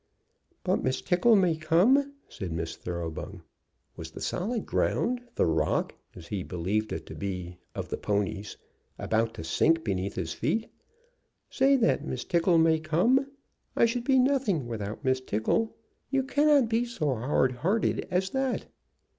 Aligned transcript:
"But 0.63 0.81
Miss 0.83 0.99
Tickle 0.99 1.35
may 1.35 1.55
come?" 1.55 2.13
said 2.27 2.51
Miss 2.51 2.75
Thoroughbung. 2.75 3.43
Was 3.95 4.09
the 4.09 4.19
solid 4.19 4.65
ground 4.65 5.21
the 5.35 5.45
rock, 5.45 5.93
as 6.15 6.25
he 6.29 6.41
believed 6.41 6.91
it 6.91 7.05
to 7.05 7.13
be, 7.13 7.59
of 7.75 7.89
the 7.89 7.97
ponies, 7.97 8.57
about 8.97 9.35
to 9.35 9.43
sink 9.43 9.83
beneath 9.83 10.15
his 10.15 10.33
feet? 10.33 10.69
"Say 11.51 11.75
that 11.75 12.03
Miss 12.03 12.23
Tickle 12.23 12.57
may 12.57 12.79
come. 12.79 13.27
I 13.75 13.85
should 13.85 14.03
be 14.03 14.17
nothing 14.17 14.67
without 14.67 15.03
Miss 15.05 15.21
Tickle. 15.21 15.75
You 16.09 16.23
cannot 16.23 16.67
be 16.67 16.83
so 16.83 17.13
hard 17.13 17.51
hearted 17.57 18.07
as 18.09 18.31
that." 18.31 18.65